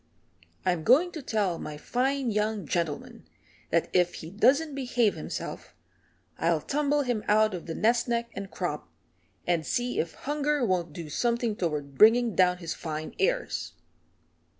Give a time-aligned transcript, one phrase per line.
[0.65, 3.27] I'm going to tell my fine young gentleman
[3.69, 5.75] that if he doesn't behave himself
[6.39, 8.89] I'll tumble him out of the nest neck and crop,
[9.45, 13.73] and see if hunger won't do something toward bringing down his fine airs."